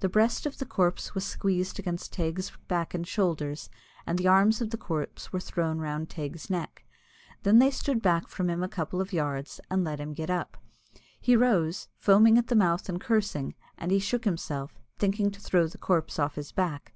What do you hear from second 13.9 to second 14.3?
he shook